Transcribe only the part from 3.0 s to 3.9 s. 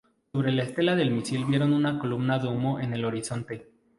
horizonte.